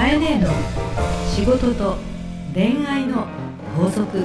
[0.00, 0.48] かえねえの
[1.28, 1.98] 仕事と
[2.54, 3.26] 恋愛の
[3.76, 4.24] 法則。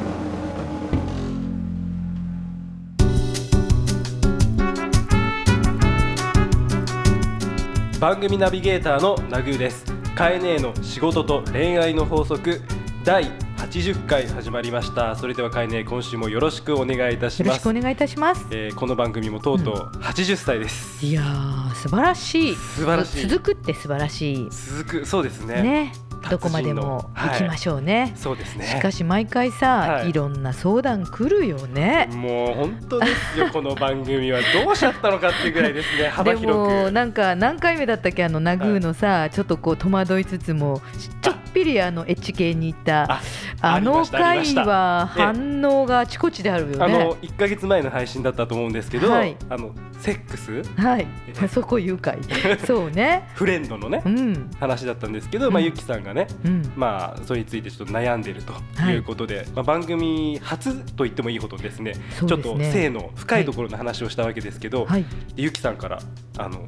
[8.00, 9.84] 番組ナビゲーターのナグーです。
[10.16, 12.62] カエネーの仕事と恋愛の法則
[13.04, 13.30] 第
[13.76, 15.18] 80回始まりました。
[15.18, 18.48] それではカエネー今週もよろしくお願いいたしよろしますくお願いいたします。
[18.50, 22.55] えーこの番組もとうとう80歳です、いやー素晴らしい。
[22.55, 23.27] 素晴らしい。
[23.27, 24.49] 続くって素晴らしい。
[24.49, 25.62] 続くそうですね。
[25.62, 25.94] ね、
[26.32, 28.13] どこまでも行きましょうね。
[28.16, 28.66] そうですね。
[28.66, 30.10] しかし毎回さ、はい。
[30.12, 32.07] い、ろんな相談来るよね。
[32.13, 33.49] もう本当ですよ。
[33.52, 36.07] この番組はどうしちゃったのかっていうぐらいですね。
[36.07, 36.60] 幅で広く。
[36.60, 38.23] もなんか何回目だったっけ？
[38.23, 40.82] あのナグーのさ、ちょっとこう戸惑いつつも
[41.21, 43.21] ちょっぴりあのエッチ系に行った
[43.62, 47.16] ああの回はええ反応があちこちであるよあねの。
[47.18, 49.36] 1か月前の配信だったと思うんですけど、はい。
[49.50, 50.63] あのセックス？
[50.80, 51.08] はい。
[51.41, 52.20] え、 そこ言うかい。
[52.66, 53.27] そうね。
[53.34, 54.52] フレンドのねうん。
[54.60, 55.66] 話だったんですけど、まあ、うん。
[55.66, 56.71] ゆきさんがねうん。
[56.76, 61.94] まあ、それについてちょっと悩んでいるとはいいうことで、まあ、番組初と言ってもいいほどですね
[62.27, 65.06] ちょっと性の深いところの話をしたわけですけど、はい。
[65.35, 66.00] ゆきさんから
[66.38, 66.66] あの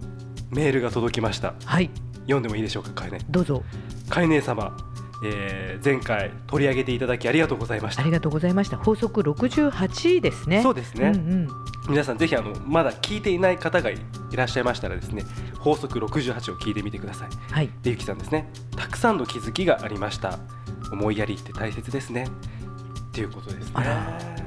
[0.52, 1.54] メールが届きました。
[1.66, 1.90] はい。
[2.22, 3.64] 読んでもいいでしょうかかえねどうぞ。
[4.10, 4.76] かえね様、
[5.24, 8.78] えー前回取り上げていただきありがとうございましたありがとうございました。
[8.78, 10.62] 法則68ですね。
[10.64, 11.48] そうですね、うんうん。
[11.90, 13.98] 皆さんぜひあのまだ聞いていない方がい
[14.34, 15.24] らっしゃいましたらですね
[15.60, 17.70] 法則68を聞いてみてくださいはい。
[17.84, 20.40] でゆきさんですねたくさんの気づきがありました
[20.92, 22.28] 思いやりって大切ですね
[23.10, 24.47] っていうことですね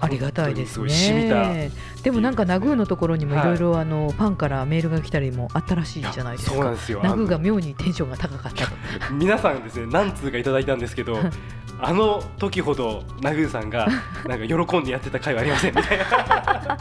[0.00, 1.70] ありがたいですね。
[2.02, 6.56] でもなんかナグーのところにもいはいろいろあのファンからメールが来たりもあったらしいじゃないですか。
[6.56, 8.72] そうなんですよナグーが妙にテンションが高かったと。
[9.12, 11.18] 皆さんですね何通かいただいたんですけど
[11.80, 13.88] あの時ほどナグーさんが
[14.26, 16.78] なんか喜んでやってた回はありませんみたいな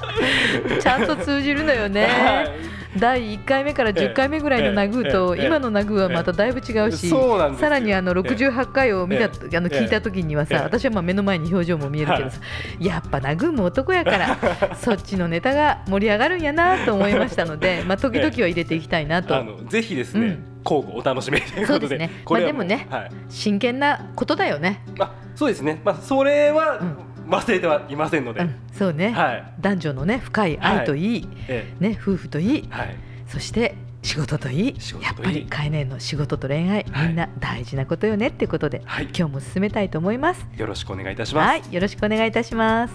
[0.79, 2.07] ちゃんと通じるのよはね。
[2.95, 9.57] い第1回目から10回目ぐらいのナグーと今のナグーはまただいぶ違うし、さらにあの68回を見た、ええ。
[9.57, 10.61] あの聞いた時にはさ、ええ。
[10.61, 12.39] 私はまあ目の前に表情も見えるけどさ、
[12.79, 14.37] やっぱナグーも男やから
[14.75, 20.43] そっちのネタが盛り上がるんやなと思いましたので、 まあ時々は入れていきたいなと、ぜひですね、うん。
[20.63, 22.09] 交互お楽しみということでね。
[22.25, 23.11] これはまあでもねはい。
[23.29, 24.83] 真剣なことだよね。
[24.99, 32.69] あそうですね、まあ、それはうん忘れてはいませんので、うん、そうね、はい、男女のね深い愛といい、えね夫婦といい。
[32.69, 32.95] え、はい、
[33.27, 34.75] そして仕事といい。
[35.01, 37.07] やっぱりカエネの仕事と恋愛、はい。
[37.07, 39.05] みんな大事なことよねってことで、はい。
[39.15, 40.45] 今日も進めたいと思います。
[40.57, 41.47] よろしくお願いいたします。
[41.47, 42.93] はい、よろしくお願いいたします。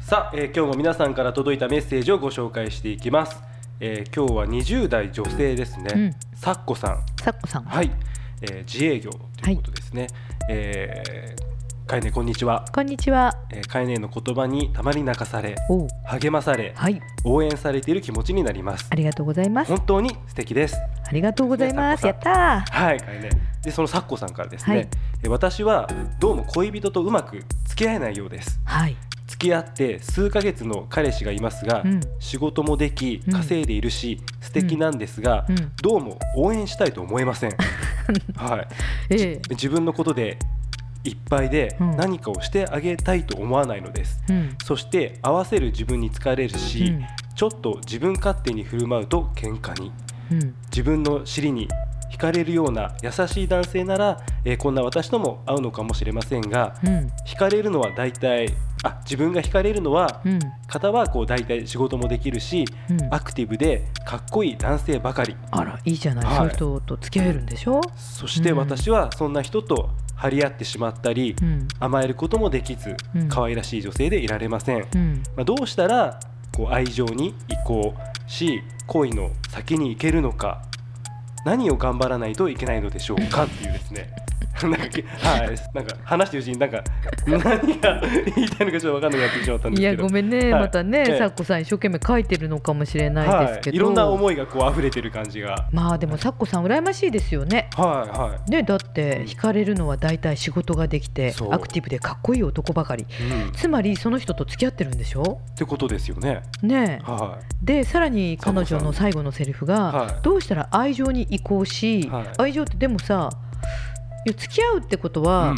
[0.00, 3.49] さあ、えー今日も皆さんから届いたメッセージをご紹介していきます。
[3.82, 5.90] えー今日は20代女性ですね。
[5.94, 7.90] うんさっこさん、さっこさん、はい、
[8.42, 10.06] えー自営業ということですね。
[10.50, 11.50] えー
[11.86, 12.64] かえねこんにちは。
[12.72, 13.34] こんにちは。
[13.50, 15.56] えーかえねの言葉にたまに泣かされ、
[16.06, 18.94] 励まされ、はい、応援されている気持ちになりますあ。
[18.94, 19.68] りがとうございます。
[19.68, 20.76] 本当に素敵です。
[20.76, 22.06] ありがとうございます。
[22.06, 22.84] やさったー。
[22.84, 23.30] はい、かえね。
[23.62, 24.88] で、そのさっこさんからですね、はい
[25.22, 25.86] えー私は
[26.18, 28.58] どうも恋人とうまく付き合えないようです。
[28.64, 28.96] はい、
[29.40, 32.00] 付き合って数ヶ月の彼氏がいますが、うん。
[32.18, 33.32] 仕事もできうん。
[33.32, 37.52] 稼いでいるし、素敵なんですが、うん、どうも応援したいと思えません、
[38.36, 38.68] はい、
[39.08, 39.40] ええ。
[39.50, 40.38] 自分のことで
[41.04, 41.96] いっぱいでうん。
[41.96, 47.06] 何かをしてあげたいと思わないのです、うん、そして合わせる自分に疲れるし、うん。
[47.34, 49.90] ちょっと自分勝手に振る舞うと喧嘩に。
[50.30, 51.89] うん、自分の尻に惹
[52.20, 63.14] かれるような優しい男性なら、えーこんな私とも合うのかもしれませんがうん、惹かれるのは大体あ自分が惹かれるのはうん、方はこう大体仕事もできるし、うん。
[63.14, 65.36] アクティブでかっこいい男性ばかり。
[65.50, 66.36] あら、いいじゃない、はい。
[66.36, 67.80] そういう人と付き合えるんでしょ？
[67.96, 68.58] そしてうん。
[68.58, 73.28] 私はそんな人と張り合ってしまったり、うん、甘えることもできずうん。
[73.28, 76.20] 可愛らしい女性でいられません、うん、まあ、どうしたら
[76.52, 77.94] こう愛情に移行
[78.26, 80.62] し恋の先に行けるのか
[81.44, 84.10] 何を頑張らないといけないのでしょうかっていうですね。
[84.68, 86.84] なんかきはい、なんか話してるうちになんか
[87.26, 90.62] 何が言いたいのかちょっと分かんなくなってしまったんですいやけどごめんね、はい。
[90.62, 91.18] またね、ええ。
[91.18, 95.68] さっこさん一生懸命書いてるのかもしれないですけど、はい、いろんな思いがこう溢れてる感じが。
[95.72, 97.70] まあでもさっこさん羨ましいですよね。
[97.76, 98.50] はいはい。
[98.50, 103.06] ね、だって惹かれるのは大体仕事ができてアクティブでかっこいい男ばかり。
[103.46, 105.40] うん、つまりその人と付き合ってるんでしょ？
[105.52, 106.42] ってことですよね。
[106.62, 107.00] ね。
[107.02, 110.14] えはでさらに彼女の最後のセリフが、はい。
[110.22, 112.24] どうしたら愛情に移行し、はい。
[112.38, 113.30] 愛情ってでもさいや
[114.26, 115.26] 付き合うってことい。
[115.26, 115.56] は、うん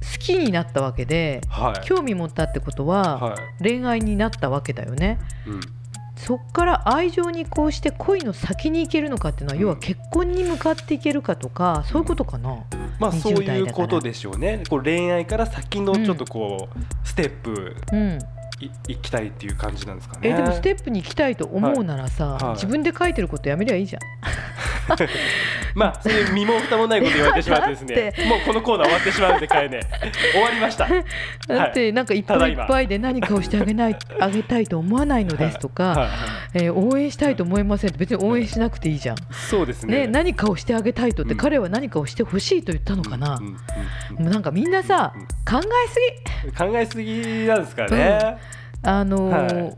[0.00, 1.86] 好きになったわけではい。
[1.86, 3.62] 興味持ったってことは、はい。
[3.62, 5.60] 恋愛になったわけだよねうん。
[6.16, 12.64] そっから愛情に移行して恋の先に行けるのかっていうのは、うん要は結婚に向かっていけるかとかそういうことかな、
[12.98, 14.62] まあ20そういうことでしょうね。
[14.68, 17.76] こう恋愛から先のちょっとこう、ステップ
[18.88, 20.30] 行きたいっていう感じなんですかね。
[20.30, 22.44] えでもステップに行きたいと思うならさ、はい。
[22.44, 22.54] はい。
[22.54, 24.02] 自分で書いてることやめりゃいいじゃん。
[25.74, 29.80] まあそういう身も蓋もないこと言われてしまってですだねっもうこのコーナー終わってしまうんでかえね。
[30.32, 30.88] 終わりました。
[31.48, 35.96] だってなんかいっぱいいっぱいで何かをしてあげないあげたいと思わないのですとか、はい。
[35.98, 36.08] はい。
[36.54, 39.16] えー応援したいと思いませんって別に応援しなくていいじゃん。
[39.30, 40.06] そうですね。
[40.06, 41.38] ね、何かをしてあげたいとって、うん。
[41.38, 43.46] 彼は何かをしてほしいと言ったのかな、うん。
[43.46, 43.56] うん。
[44.18, 44.24] うん。
[44.24, 45.22] もうなんかみんなさ、うん。
[45.22, 46.52] 考えすぎ。
[46.52, 48.38] 考えすぎなんですかね、
[48.82, 49.76] あのーはい。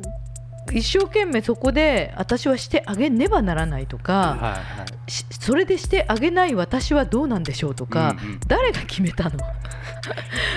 [0.78, 5.10] 一生懸命そこで私はしてあげねばならないとか、はいはい。
[5.10, 8.40] しそれでしてあげない私はどうなんでしょうとか、うんうん。
[8.46, 9.38] 誰が決めたの？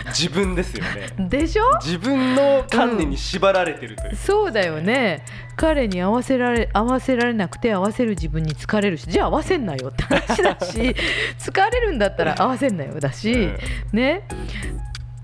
[0.07, 1.09] 自分ですよね。
[1.27, 1.63] でしょ？
[1.81, 5.25] 自分の観念に縛られてるという、そうだよね。
[5.57, 10.95] 彼に合わせられ合わせられなくて合わせる自分に疲れるしじゃあ合わせんなよって話だし
[11.39, 13.57] 疲れるんだったら合わせんなよだし、うん。
[13.94, 14.24] ね？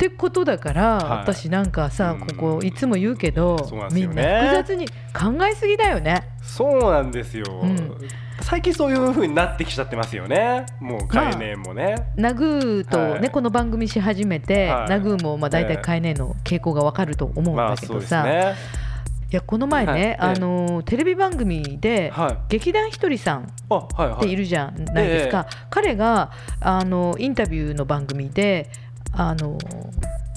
[0.01, 1.19] ってことだから、はい。
[1.19, 2.19] 私なんかさうん。
[2.21, 6.27] ここいつも言うけどそうなんですみんな複雑に考えすぎだよね。
[6.41, 7.97] そうなんですよ、うん。
[8.41, 10.65] 最近そういう風になってきちゃってますよね。
[10.79, 13.29] もう概念もね、ナグーと、ねはい。
[13.29, 14.89] この番組し始めて、はい。
[14.89, 15.77] ナグーもまあ大体ええ。
[15.77, 18.55] 買えねえの傾向がわかると思うんだけどさ、ね。
[19.31, 20.01] いやこの前ね、はい。
[20.01, 20.17] ええ。
[20.19, 22.37] あのーテレビ番組で、はい。
[22.49, 24.15] 劇団ひとりさんあはいはい。
[24.15, 28.71] っているじゃないですか、彼があのインタビューの番組で
[29.13, 29.57] あの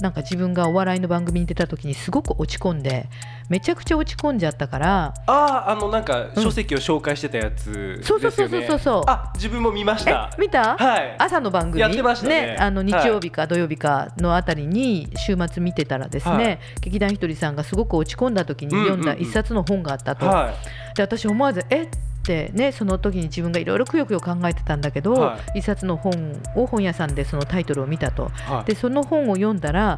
[0.01, 3.07] なんか自分がお笑いの番組に出た時にすごく落ち込んで
[3.47, 6.43] めちゃくちゃ落ち込んじゃったからあああのなんかうん。
[6.43, 11.15] 書籍を紹介してたやつですよね、そうそうそうそうそうあ自分も見ましえた見た、はい。
[11.17, 11.79] 朝の番組？
[11.79, 12.57] やってましたね。
[12.59, 16.59] あの日曜日か土曜日かのあたりに週末見てたらですね、はい。
[16.81, 18.99] 劇団ひとりさんがすごく落ち込んだ時にうんうんうん。
[18.99, 20.53] 読んだ一冊の本があったと、は
[20.95, 21.89] で私思わずえっ
[22.25, 28.31] てねその時に自分がいろいろくよくよ考えてたんだけど、は一冊の本を本屋さんでそのタイトルを見たと。
[28.49, 28.65] いはい。
[28.65, 29.97] でその本を読んだら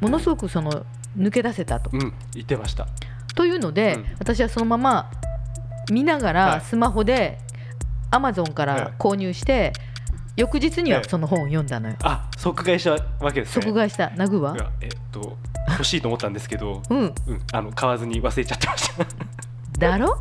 [0.00, 0.84] ものすごくその
[1.16, 1.90] 抜け出せたと。
[1.92, 2.12] うん。
[2.34, 2.86] 言ってました。
[3.34, 4.04] というので、うん。
[4.18, 5.10] 私はそのまま
[5.90, 6.60] 見ながはらい。
[6.60, 7.38] スマホで
[8.10, 9.72] アマゾンから購入して、
[10.36, 11.96] 翌日にはええその本を読んだのよ。
[12.02, 13.64] あ即買いしたわけですね。
[13.64, 14.10] 即買いした。
[14.10, 15.36] ナグはえっと
[15.68, 16.98] 欲しいと思ったんですけどうん。
[16.98, 17.14] うん。
[17.52, 19.04] あの買わずに忘れちゃってました
[19.78, 20.20] だろ？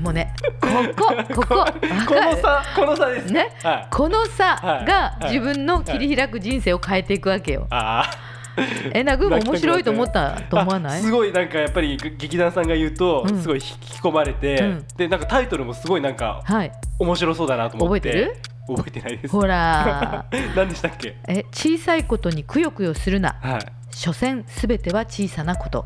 [0.00, 1.46] もうねここここ。
[1.48, 3.32] このる差この差です。
[3.32, 3.50] ね？
[3.62, 3.86] はい。
[3.90, 4.84] この差はい。
[4.86, 5.24] がはい。
[5.32, 7.66] 自分の切り開く人生を変えていくわけよ。
[7.70, 8.30] ああ。
[8.92, 13.40] えナグーも面白いと思ったと思わなあいすごいなんかやっぱり劇団さんが言うと、うん。
[13.40, 14.84] すごい引き込まれて、うん。
[14.96, 16.72] でなんかタイトルもすごいなんかはい。
[16.98, 18.08] 面白そうだなと思って。
[18.08, 18.36] 覚えてる？
[18.76, 19.32] 覚えてないです。
[19.32, 20.26] ほら
[20.56, 21.16] 何でしたっけ？
[21.28, 23.36] え小さいことにくよくよするな。
[23.40, 23.60] はい。
[23.90, 25.84] 所詮すべては小さなこと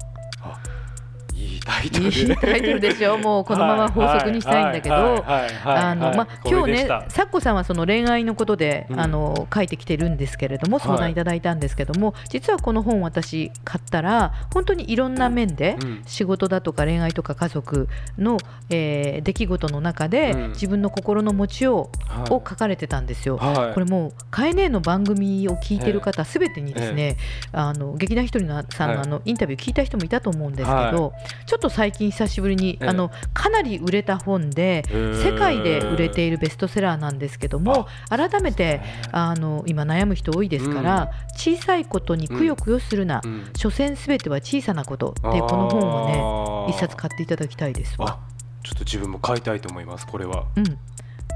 [1.64, 2.06] タイトル。
[2.06, 3.18] いいタイトルでしょ？
[3.18, 5.24] もうこのまま法則にしたいんだけど。
[5.24, 9.00] あのまあ今日ねサッコさんはその恋愛のことで、うん。
[9.00, 16.02] あの書いてきてるんですけれども相談いただいたんですけども、実はこの本私買ったら本当にいろんな面で、うん。
[16.06, 17.88] 仕事だとか恋愛とか家族
[18.18, 18.38] の、
[18.70, 20.48] えー出来事の中で、うん。
[20.50, 21.90] 自分の心の持ちよ
[22.30, 23.36] うを書かれてたんですよ。
[23.38, 23.74] はい。
[23.74, 27.16] これもう「カエネの番組を聞いてる方すべてにですね、
[27.52, 29.04] あの劇団ひとりさんのはい。
[29.04, 31.12] あのインタビュー聞いた人もいたと思うんですけど、は
[31.54, 32.88] ちょっと最近久しぶりに、ええ。
[32.88, 38.80] あのかなり売れた本で世界で売れているベストセラーなんですけども改めて
[39.12, 43.52] あの今悩む人多いですから、小さいことにくよくよするな、うん。
[43.56, 47.94] 所詮すべては小さなことっていうこの本をね一冊買っていただきたいです。
[48.00, 48.08] わ。
[48.08, 48.18] あ
[48.64, 50.46] ちょっと自分も買いたいと思いますこれは。
[50.56, 50.64] うん、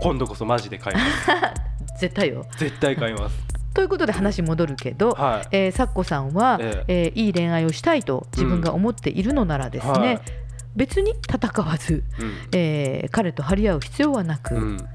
[0.02, 1.06] 今度こそマジで買います。
[2.00, 2.44] 絶対よ。
[2.58, 5.48] 絶対買いますということで話戻るけど、はい。
[5.56, 7.12] えー、サッコさんは、ええ。
[7.14, 10.20] ーいい恋愛をしたいと自分が思っているのならですね、はい
[10.76, 12.32] 別に戦わず、うん。
[12.52, 14.88] えー彼と張り合う必要はなく、うん。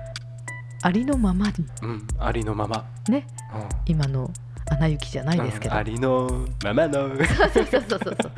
[0.82, 1.54] ありのままに。
[1.82, 2.08] うん。
[2.20, 2.86] ありのまま。
[3.10, 3.28] ね。
[3.54, 3.70] うん。
[3.86, 4.32] 今の
[4.72, 5.80] 「アナ雪」じゃないですけど、うん。
[5.80, 7.10] ありのままの。
[7.54, 8.32] そうそうそうそうそう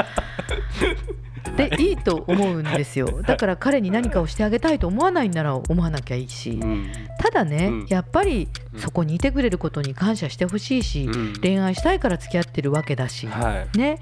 [1.58, 1.94] でい。
[1.94, 3.22] いと思うんですよ。
[3.22, 6.92] だから彼に何かをしてあげたいと思わないなら思わなきゃいいし、うん。
[7.20, 7.86] ただね、うん。
[7.90, 8.80] やっぱりうん。
[8.80, 11.34] そこにいてくれることに感謝してほしいし、うん。
[11.42, 13.78] 恋愛したいから付き合ってるわけだし、はい。
[13.78, 14.00] ね。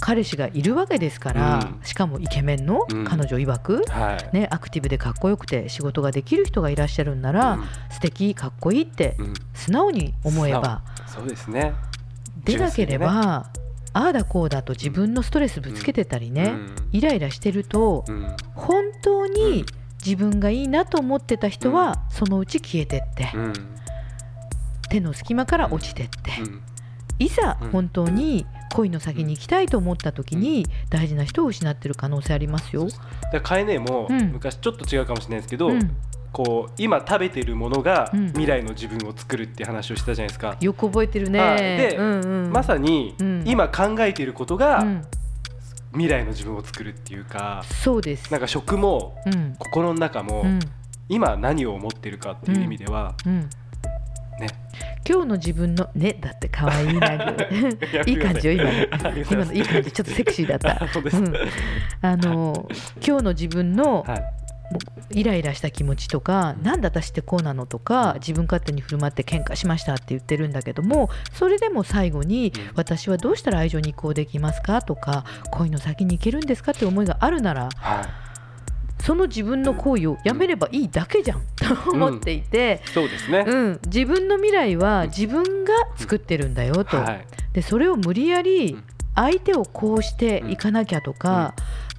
[0.00, 1.84] 彼氏がいるわけですから、うん。
[1.84, 3.04] しかもイケメンのうん。
[3.04, 4.36] 彼女曰く、はい。
[4.36, 7.64] ね、アクティブでかっこよくて仕事ができる人がいらっしゃるんなら、うん。
[7.90, 9.34] 素敵かっこいいってうん。
[9.54, 11.72] 素直に思えば、そうですね。
[12.44, 13.63] でなければ、純
[13.94, 16.76] ああだこうだと自分のストレスぶつけてたりね、うん。
[16.92, 18.36] イライラしてると、うん。
[18.54, 19.66] 本当うにん。
[20.04, 23.52] 自分がいいなと思ってた人は、そのうち消えてって、うん。
[24.90, 26.62] 手の隙間から落ちてって、うん。
[27.20, 27.70] いざうん。
[27.70, 32.86] 本当に恋の先に行きたいと思った時に大事な人を失ってる可能性ありますよ。
[32.86, 32.98] だか
[33.32, 34.32] らカエネもうん。
[34.32, 35.96] 昔ちょっと違うかもしれないですけど、うん
[36.34, 38.26] こう今食べてるものがうん。
[38.28, 41.38] 未来の自分を作るって話をしたじゃないですか、よく覚えてるね。
[41.38, 41.58] はい。
[41.58, 43.44] でうんうん、まさにうん。
[43.46, 45.04] 今考えていることがうん。
[45.92, 48.32] 未来の自分を作るっていうかそうです。
[48.32, 49.54] なんか食もうん。
[49.58, 50.58] 心の中もうん。
[51.08, 53.40] 今何を思ってるかっていう意味では、うん。
[54.40, 54.48] ね。
[55.08, 57.44] 今日の自分のねだって可愛いなぐ
[58.10, 58.14] い。
[58.14, 58.18] い。
[58.18, 58.72] 感じよ今の。
[59.30, 59.92] 今のいい感じ。
[59.92, 60.82] ちょっとセクシーだった。
[60.82, 61.32] あそうです、うん。
[62.02, 62.68] あの
[63.06, 64.43] 今日の自分のはい
[65.10, 72.70] イライラした気持ちとか、なんで私ってこうなのとか自分勝手に振る舞って喧嘩しましたって言ってるんだけどもそれでも最後に、うん。
[72.74, 78.06] 私はどうしたら愛情に移行できますかとか恋の先に行けるんですかって思いがあるならはい。
[79.02, 83.80] その自分の行為をやめればいいだけじゃんと思っていて、そうですね、うん。
[83.86, 87.26] 自分の未来は自分が作ってるんだよと、はい。
[87.52, 88.84] でそれを無理やりうん。
[89.16, 91.54] 相手をこうしていかなきゃとか、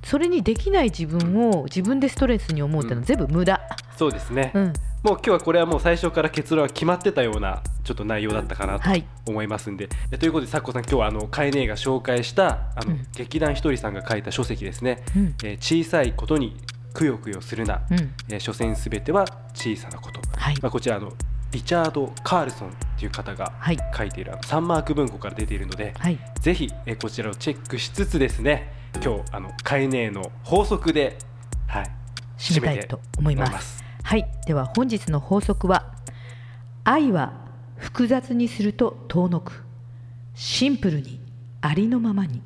[0.05, 3.59] それにできない自分を自分でストレスに思うっていうのは全部無駄、
[3.97, 4.73] そうですね、うん、もう
[5.13, 9.03] 今日はこれはもう最初から結論は決まってたようなちょっと内容だったかなとはい。
[9.25, 13.07] 思いますんで、えということでさっこさん今日はあのカエネーが紹介したあの、うん。
[13.15, 15.35] 劇団ひとりさんが書いた書籍ですね、うん。
[15.43, 16.55] えー小さいことに
[16.93, 17.97] くよくよするな、うん。
[18.29, 20.55] えー所詮すべては小さなこと、はい。
[20.61, 21.13] まあ、こちらあの
[21.51, 23.77] リチャード・カールソンという方がはい。
[23.97, 26.19] 書いているあのサンマーク文庫から出ているので、はい。
[26.41, 31.17] ぜひ、えーこちらをチェックしつつですね今日あのカエネーの法則で、
[31.67, 31.85] はい、
[32.37, 33.77] 締めたいと思います。
[33.77, 35.93] すはいでは本日の法則は
[36.83, 37.33] 愛は
[37.77, 39.63] 複雑にすると遠のく
[40.35, 41.19] シンプルに
[41.61, 42.41] ありのままに。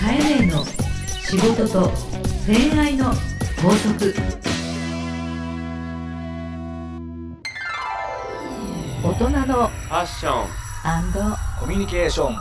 [0.00, 1.92] カエネの仕事と
[2.46, 3.12] 恋愛の
[3.62, 4.14] 法則。
[9.04, 10.67] 大人のファッション
[11.58, 12.36] コミュニケーション。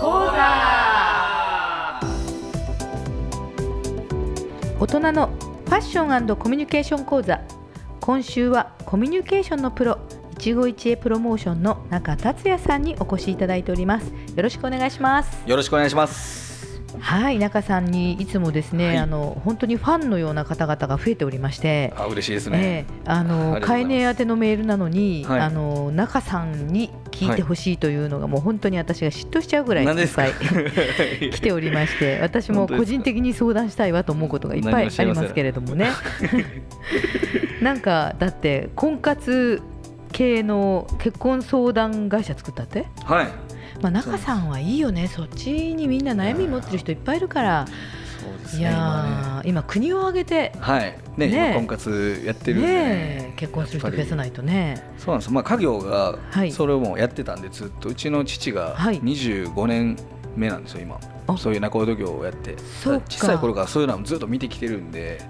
[0.00, 2.00] 講座。
[4.80, 5.26] 大人の
[5.66, 7.40] ファッションコミュニケーション講座。
[8.00, 9.98] 今週はコミュニケーションのプロ
[10.32, 14.06] 一期一会プロモーションの中達也さんにお越しいただいております。
[14.34, 15.42] よろしくお願いします。
[15.46, 16.47] よろしくお願いします
[17.00, 18.96] はい中さんにいつもですね、はい。
[18.98, 25.40] あの本当にファンのような方々が増えておりましてあ嬉しいですえね、えあのカエネ宛てのメールなのに、はい。
[25.40, 30.04] あの中さんに聞いてほしいというのが、もう本当に私が嫉妬しちゃうぐらいい。
[30.04, 30.32] っぱい
[31.30, 35.90] 来ておりまして 私も個人的に相談したいわと思うことがいっぱいありますけれどもね。
[37.62, 39.60] なんかだって婚活
[40.12, 43.26] 系の結婚相談会社作ったって、はい
[43.80, 45.08] まあ、中さんはいいよね。
[45.08, 47.64] そっちにみんな悩み持ってる人いっぱいいるから。
[47.64, 47.70] ね
[48.52, 48.62] 今ね。
[48.64, 50.52] やー今国を挙げて。
[50.58, 50.98] はい。
[51.16, 51.50] ねね。
[51.50, 52.74] 今婚活やってるんで、ね。
[52.76, 53.32] え。
[53.36, 54.82] 結婚する人増やさないとね。
[54.98, 55.32] そうなんです。
[55.32, 56.52] まあ家業がはい。
[56.52, 57.88] それをやってたんでずっと。
[57.88, 59.00] うちの父がはい。
[59.00, 59.96] 25年
[60.36, 60.98] 目なんですよ今。
[61.26, 61.36] あ。
[61.36, 62.56] そういう仲人業をやって。
[63.08, 65.20] 小さい頃からそういうのはずっと見てきてるんで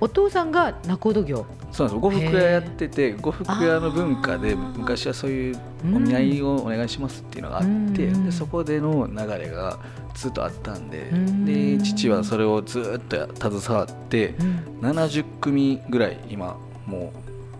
[0.00, 8.24] お父さんが仲人業そうなんです呉服屋やってて呉服屋の文化で昔はそういうお見合いをお願いしますっていうのがあってうん。
[8.26, 9.78] でそこでの流れが
[10.14, 11.44] ずっとあったんでうん。
[11.44, 13.28] で父はそれをずっと
[13.60, 14.90] 携わってうん。
[14.90, 17.12] 70組ぐらい今も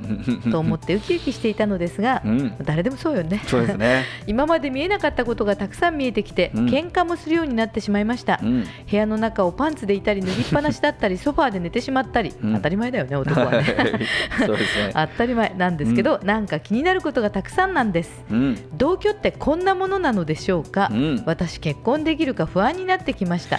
[0.51, 2.57] と思ってウキウキしていたのですが、うん。
[2.65, 3.43] 誰でもそうよね。
[3.47, 6.67] そうですね、 今まで見えなかったことがたくさん見えてきて、うん。
[6.67, 12.55] 喧嘩もするようになってしまいました、うん、部屋の中をパンツでいたり脱ぎっぱなしだったり ソファーで寝てしまったり、うん。
[12.55, 13.65] 当たり前だよね男はね。
[14.47, 14.93] そうですね。
[14.93, 18.25] 当たり前なんですけど、なんか気になることがたくさんなんです。
[18.31, 18.59] うん。
[18.77, 21.23] 同居ってこんなものなのでしょうか、うん。
[21.27, 23.59] 私結婚できるか不安になってきました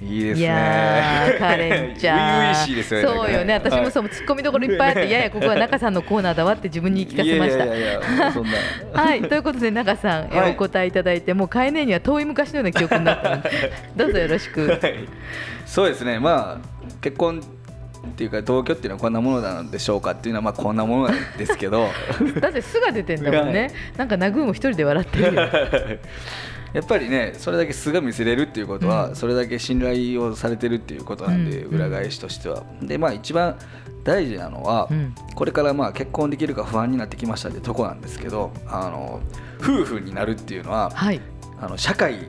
[0.00, 0.44] いいですね。
[0.44, 2.54] いやーカレンちゃん。
[2.84, 3.54] そうよね。
[3.54, 9.00] 私もそう突っ込みどころいっぱいあって、いやいやここは中さんのコーナーだわって自分に言い聞かせました。
[9.00, 13.50] はい、ということで中さん、お答えいただいてもうカエネには遠い昔のような記憶になってるので
[13.96, 14.80] どうぞよろしく。
[15.66, 16.18] そうですね。
[16.18, 17.42] まあ結婚
[18.08, 21.88] っていうか同居っていうのはこんなものなのでしょうかっていうのはまあこんなものなんですけど。
[22.40, 23.70] だって素が出てんだもんね。
[23.96, 25.48] なんかナグーも一人で笑ってるよ。
[26.72, 32.64] やっぱりねそれだけ素が見せれるっていうことは、うんそれだけ信頼をされてるっていうことなんで、うん裏返しとしては。
[32.82, 33.58] でまあ一番
[34.04, 39.20] 大事なのは、うんこれからまあ結婚できるか不安になってきましたってとこなんですけどあの
[39.60, 41.20] 夫婦になるっていうのははい。
[41.60, 42.28] あの社会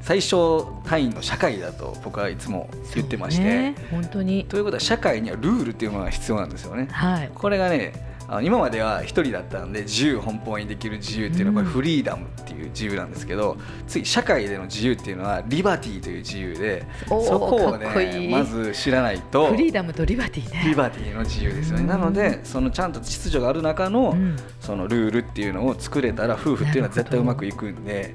[0.00, 4.44] 最小単位の社会だと僕はいつも言ってまして、ね、本当に。
[4.44, 6.86] ということは社会にはルールっていうものが必要なんですよね。
[6.92, 7.30] はい。
[7.34, 13.56] これがねあの今までは一人だったんで自由奔放にできる自由っていうのはこれフリーダムっていう自由なんですけど、
[13.86, 20.64] 次社会での自由っていうのはリバティという自由でそこをねまず知らないとフリーダムとリバティね。
[20.66, 21.82] リバティの自由ですよね。
[21.82, 21.88] うん。
[21.88, 24.36] なのでそのちゃんと秩序がある中の、うん。
[24.60, 28.14] そのルールっていうのを作れたら夫婦っていうのは絶対うまくいくんで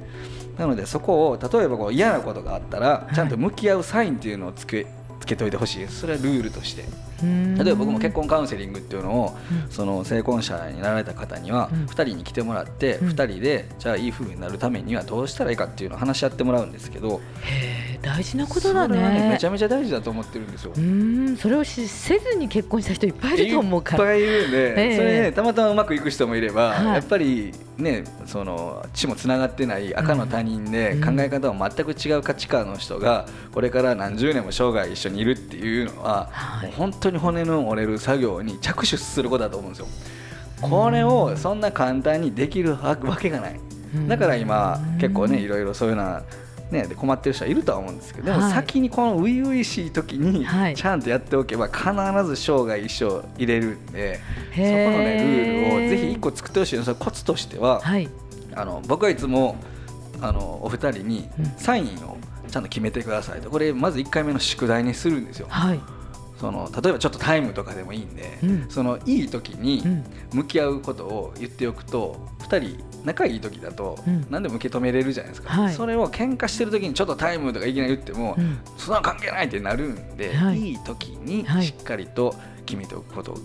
[0.57, 4.85] なのでそこを例えばこう嫌なことがあったらちゃんと向き合うサインっていうのをつけ
[5.19, 6.83] つけておいてほしいそれはルールとして
[7.21, 9.71] 例えば僕も結婚カウンセリングっていうのをうん。
[9.71, 11.85] その成婚者になられた方にはうん。
[11.85, 13.09] 2人に来てもらってうん。
[13.09, 17.21] 2人でじゃあいい夫婦になるためにはどうしたらいいかっていうのを話し合ってもらうんですけど
[18.01, 19.29] 大事なことだそれはね。
[19.29, 20.79] めちゃめちゃ大事だと思ってるんですよう。
[20.79, 24.03] ーん、それをしせずに結婚した人いっぱいいると思うから。
[24.03, 39.87] いっぱいいるんで、ええそれねたまたまうまくいく人もいれば、はいやっぱりねその血もつながってない赤の他人で、うん考え方も全く違う価値観の人がこれから何十年も生涯一緒にいるっていうのは、はいもう本当に骨の折れる作業に着手することだと思うんですよ。
[40.61, 43.55] これをそんな簡単にできるわけがない。
[43.95, 46.23] うんだから今結構ねいろいろそういうような
[46.71, 51.83] ね、で困ってる人はいるとは思うんですけどでもはい先にこの初々しい時にはいちゃんとやっておけば必
[52.25, 54.19] ず生涯一生入れるんで
[54.51, 58.09] そこのねルールをぜひ1個作ってほしいのそのコツとしてははい。
[58.53, 59.55] あの僕はいつも
[60.21, 62.17] あのお二人にうんサインを
[62.49, 65.47] ちゃんと決めてくださいとこれまず1回目の宿題にするんですよ。
[65.49, 65.79] はい。
[66.41, 68.65] その例えばちょっとタイムとかでもいいんで、うん。
[68.67, 70.03] そのいい時にうん。
[70.33, 74.25] 向き合うことを言っておくと2人仲いい時だとうん。
[74.31, 75.73] 何でも受け止めれるじゃないですか、はい。
[75.73, 78.57] それを喧嘩してる時にちょっとタイムとかいきなり言っても、うん。
[78.75, 80.59] そんなの関係ないってなるんで、はい。
[80.59, 81.65] い、い時にはい。
[81.65, 82.33] しっかりと
[82.65, 83.37] 決めておくことを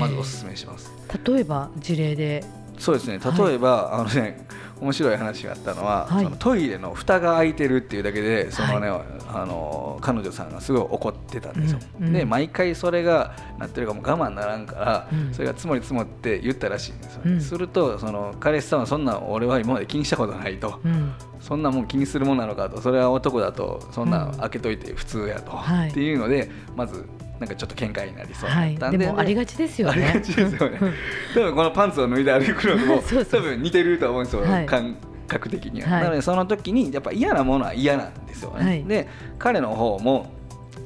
[0.00, 0.90] まずお勧めします。
[1.24, 2.42] 例えば事例で。
[2.78, 3.18] そうですね。
[3.18, 4.46] 例えば、あのね
[4.80, 6.24] 面白い話があったのは、はい。
[6.24, 8.88] そのトイレの蓋が開いてるっていうだけでその、ね
[9.36, 11.80] あの彼女さんがすごい怒ってたんですよ。
[12.00, 12.06] うん。
[12.06, 12.12] うん。
[12.12, 15.34] で毎回それがなってるからもう我慢ならんから、うん。
[15.34, 17.32] それが積もり積もって言ったらしいんですよ、ね。
[17.32, 17.40] うん。
[17.40, 20.80] するとその彼氏さんはそんな俺は今まで気にしたことないと。
[20.84, 21.12] うん。
[21.40, 22.80] そんなもん気にするもんなのかと。
[22.80, 24.36] それは男だとそんなうん。
[24.38, 25.90] 開けといて普通やと、はい。
[25.90, 27.04] っていうのでまず
[27.40, 28.74] なんかちょっと喧嘩になりそうだはい。
[28.74, 30.04] ったんで,、でもありがちですよね。
[30.04, 30.78] ありがちですよね。
[31.34, 34.66] 多分このパンツを脱いで歩くのとも多分似てると思うんですよ、はい。
[34.66, 36.02] 感覚的には、はい。
[36.04, 38.84] なのでその時にやっぱ嫌なものは嫌なんですよね、はい。
[38.84, 40.32] で彼の方も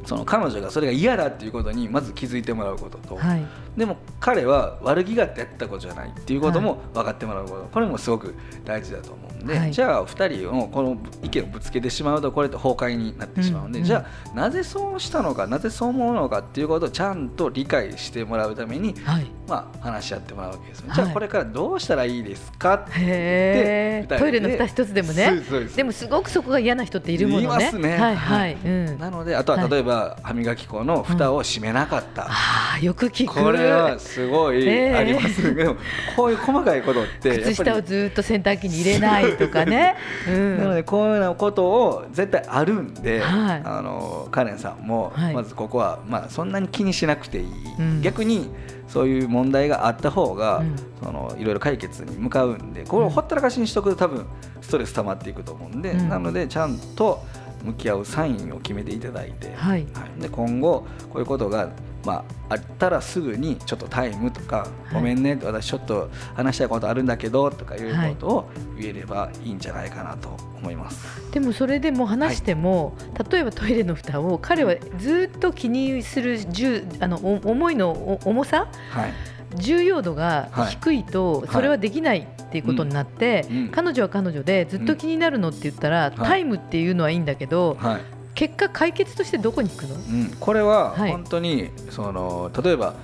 [0.06, 3.44] その彼女がそれが嫌だっていうことにまず気づいてもらうことと、はい。
[3.78, 9.72] でも彼は悪気があってやったことじゃないっていうことも分かってもらうこと、これもすごく大事だと思うんで、はい。
[9.72, 19.26] じゃあ2人のこの意見をぶつけてしまうとこれって崩壊になってしまうんで、うんうんじゃあなぜそうしたのかなぜそう思うのかっていうことをちゃんと理解してもらうために、はい。
[19.46, 25.42] まあ、話し合ってもらうわけですじゃあこれからどうしたらいいですかってトイレの蓋一つでもね。
[25.74, 27.44] でもすごくそこが嫌な人っているものね。
[27.44, 27.96] いますね。
[27.96, 28.54] はいはい。
[28.54, 28.98] うん。
[28.98, 33.34] なのであとは例えば、歯磨き粉の蓋を閉めなかった、ああよく聞く。
[33.34, 34.94] これはすごいええ。
[34.94, 35.54] あります。
[35.54, 35.76] けど、
[36.16, 39.96] こういう細かいことって靴下をずっと洗濯機に入れないとかね。
[40.28, 40.58] うん。
[40.58, 43.62] なのでこういうようなことを絶対あるんで、はい。
[43.64, 45.34] あのカレンさんもはい。
[45.34, 47.46] まずここは、まあ、そんなに気にしなくていい、
[47.78, 48.02] うん。
[48.02, 48.50] 逆に
[48.88, 50.76] そういう問題があった方が、うん。
[51.02, 54.26] そのいろいろ解決に向かうんでこれをほったらかしにしとくと多分
[54.60, 56.08] ストレス溜まっていくと思うんで、うん。
[56.08, 57.24] なのでちゃんと
[57.64, 59.86] 向き合うサインを決めていただいて、はい。
[60.20, 61.70] で今後こういうことが
[62.04, 64.94] まあ、あったらすぐにちょっとタイムとか「い。
[64.94, 71.30] ごめんね」私ちょっと話したいことあるんだけどとかいうことを言えればいいんじゃないかなと思います。
[71.32, 72.96] でもそれでも話しても、
[73.30, 79.12] 例えばトイレの蓋を彼はずっと気にする重あのお思いのお重さはい。
[79.56, 81.04] 重要度がはい低い。
[81.04, 89.96] とそれはできないっていうことになって、彼女は彼女でずっと気になるのって言ったら、んタイムっていうのはいいんだけど、はい結果解決としてどこに行くの？
[89.96, 91.10] うん、これははい。
[91.10, 92.94] 本当にその例えば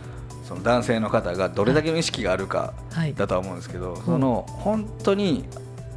[0.44, 5.44] その男性の方がどれだけの意識があるかはい、だとは思うんですけど、その本当に、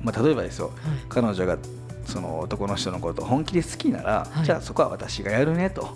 [0.01, 0.71] まあ、例えばですよ。
[1.07, 1.59] 彼女が
[2.05, 4.45] その男の人のことを本気で好きなら、はい。
[4.45, 5.95] じゃあそこは私がやるねと。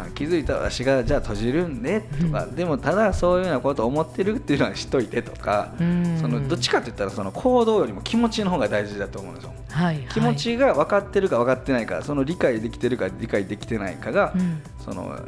[0.00, 6.18] はい気づいたら私がじゃあ閉じるんでとか、でもただそういうようなことを思ってるっていうのはしといてとか、うん。
[6.20, 9.52] そのどっちかって言ったらその行動よりも気持ちの方が大事だと思うんですよ。
[9.70, 10.06] はいはい。
[10.08, 14.62] 気持ちが分かってるか分かってないかその理解できてるか理解できてないかが、うん。
[14.84, 15.18] その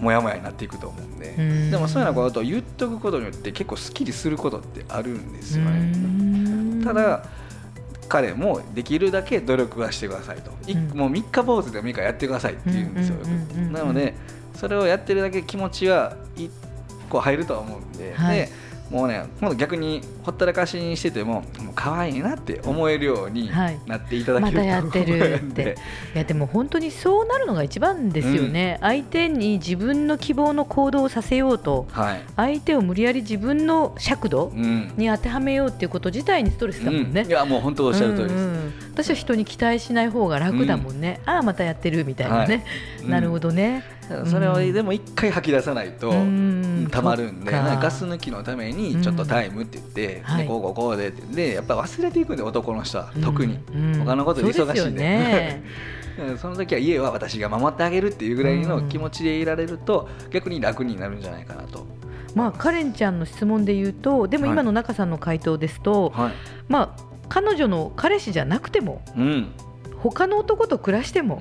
[0.00, 1.70] モヤモヤになっていくと思うんで、うん。
[1.70, 5.72] でもそういうようなことを言っとくことによって結構すっきりすることってあるんですようね。
[6.80, 6.82] ん。
[6.84, 7.24] ただ
[8.08, 10.96] 彼もできるだけ努力はしてくださいと、いうん。
[10.96, 13.16] もう三日坊主でもいいからやってくださいって言うんですよ、
[13.72, 14.14] なので
[14.54, 16.48] それをやってるだけ気持ちはい
[17.08, 18.38] こう入るとは思うんで,、はい。
[18.38, 18.48] で
[18.94, 23.80] もうね今度逆にほったらかしにしててももう可愛いなって思えるようにはい。
[23.86, 25.76] なっていただけるとまたやってるって。
[26.14, 34.92] いやでも本当にそうなるのが一番ですよね、相手に自分の希望の行動をさせようとはい、相手を無理やり自分の尺度うん。
[34.96, 37.28] に当てはめようっていうこと自体にストレスだもんね、うん。
[37.28, 38.72] いやもう本当おっしゃる通りです、うんうん。
[38.92, 42.64] 私は人に期待しない方が楽だもんね、ああまたやってるみたいなね、
[43.00, 43.10] はい。
[43.10, 43.82] なるほどね、
[44.26, 46.88] それをでも一回吐き出さないと、うん。
[46.90, 50.42] たまるんでガス抜きのためにちょっとタイムって言って、はい。
[50.42, 54.04] でこうこうこうでってでやっぱ忘れていくんで男の人は特に、うん。
[54.04, 55.62] 他のことで忙しいんで。
[56.40, 61.86] その時は家は私が守ってあげるっていうぐらいの気持ちでいられると逆に楽になるんじゃないかなと。
[62.36, 66.32] まあカレンちゃんの質問で言うとでも今の中さんの回答ですと、はい。
[66.68, 69.52] まあ彼女の彼氏じゃなくてもうん、
[70.10, 71.40] 他の男と暮らしても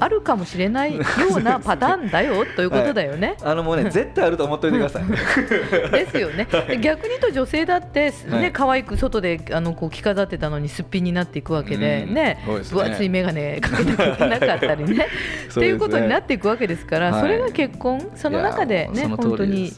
[0.00, 1.02] あるかもしれないよ
[1.36, 3.36] うな パターンだよということだよね。
[3.42, 5.90] あのもうね 絶対あると思っておいてください。
[5.92, 6.48] ですよね。
[6.68, 8.52] で逆に言うと女性だってね、はい。
[8.52, 12.14] 可愛く外であのこう着飾ってたのにすっぴんになっていくわけで、うん。
[12.14, 12.42] ね。
[12.46, 12.82] そうですね。
[12.82, 15.06] 分厚い眼鏡かけなきゃいけなかったりね。
[15.50, 17.20] っていうことになっていくわけですから、はい。
[17.20, 19.72] それが結婚その中でね本当に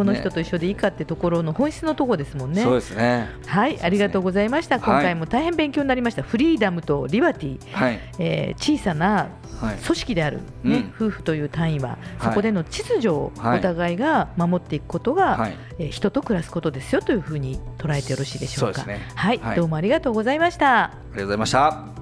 [0.00, 2.62] この人と一緒でいいかってところの本質のところですもんね。
[2.62, 3.28] そうですね。
[3.46, 4.78] はい、ありがとうございました。
[4.78, 6.22] はい今回も大変勉強になりました。
[6.22, 9.28] フリーダムとリバティ、はいえー小さな
[9.60, 18.80] はい組織である、ね夫婦という単位は、そこでの秩序をはいお互いが守っていくことが、はいえー人と暮らすことですよというふうに捉えてよろしいでしょうか。
[18.80, 20.84] そうですねはい、はいどうもありがとうございました。
[20.84, 21.99] ありがとうございました。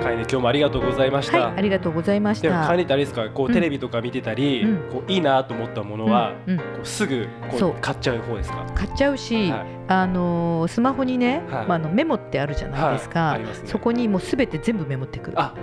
[0.00, 1.38] カイネ今日もありがとうございました。
[1.40, 2.76] はい、ありがとうございましでもカイた。
[2.76, 3.52] ネってあれですか、こううん。
[3.52, 4.90] テレビとか見てたり、うん。
[4.90, 6.58] こういいなと思ったものは、うんうん。
[6.58, 7.28] こうすぐ
[7.80, 8.66] 買っちゃう方ですか？
[8.74, 9.66] 買っちゃうし、はい。
[9.88, 11.66] あのースマホにね、はい。
[11.66, 15.40] まあ、あのメモってあるじゃないですか、そこにもうすべて全部メモってくる。
[15.40, 15.54] あ、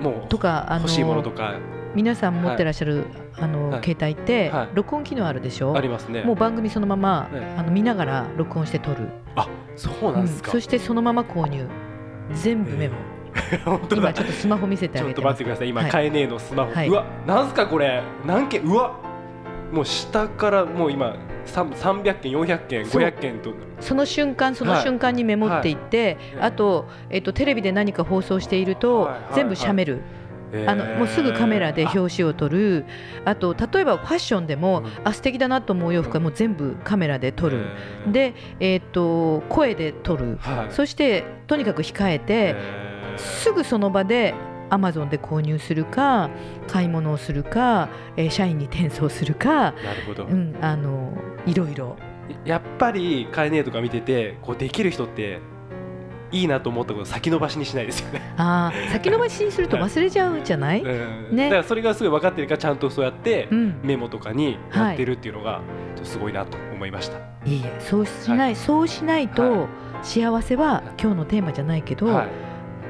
[0.00, 1.54] もうとか、あのー欲しいものとか。
[1.94, 3.04] 皆さん持ってらっしゃる、
[3.36, 3.84] あのはい。
[3.84, 4.68] 携帯って、はい。
[4.74, 5.76] 録音機能あるでしょ？
[5.76, 6.24] ありますね。
[6.24, 7.44] もう番組そのまま、はい。
[7.58, 10.48] あの見ながら録音して撮る、あ、そうなんですか。
[10.48, 10.52] うん。
[10.54, 11.68] そしてそのまま購入。
[12.32, 12.94] 全部メモ、
[13.64, 14.02] 本当だ。
[14.02, 15.68] 今ちょっとスマホ見せてちょっとあげてます待ってください。
[15.68, 15.90] 今、はい。
[15.90, 16.88] カエネーのスマホ、はい。
[16.88, 18.92] うわ、なんすかこれ、何件、うわ、
[19.72, 23.00] もう下からもう今三三百件、四百件、そう。
[23.00, 23.52] 五百件と。
[23.80, 26.48] その瞬間その瞬間にメモっていって、はい。
[26.48, 29.12] あと,、えっとテレビで何か放送していると、はい。
[29.12, 29.34] はい。
[29.34, 30.00] 全部しゃべる、
[30.66, 32.84] あのもうすぐカメラで表紙を撮る。
[33.24, 34.86] あと例えばファッションでも、うん。
[35.04, 37.66] あ素敵だなと思う洋服はもう全部カメラで撮る、
[38.06, 42.54] で、えっと声で撮る、はい、そしてとにかく控えて、
[43.18, 44.34] すぐその場で
[44.70, 46.30] アマゾンで購入するか
[46.66, 51.12] 買い物をするか、えー社員に転送するか、なるほど、うん、あの
[51.46, 51.96] いろいろ。
[52.44, 55.40] やっぱりカエネーとか見ててこうできる人って
[56.32, 58.22] いいなと思ったこと先延ばしにしないですよね。
[58.36, 61.44] あー先延ばしにすると忘れちゃうじゃない、うんね。
[61.44, 65.60] だからそれがすごい分かってるからちゃんとそうやってうん、メモとかにやってるっていうのが
[66.02, 67.18] すごいなと思いました。
[67.44, 69.68] いいえそうしない、そうしないと、は
[70.02, 72.26] 幸せは今日のテーマじゃないけど、はい、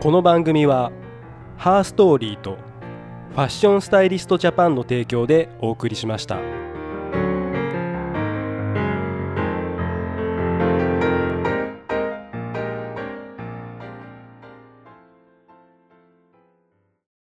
[0.00, 0.90] この番組は
[1.56, 2.58] ハーストーリーと
[3.32, 6.61] ファッションスタイリストジャパンの提供でお送りしました。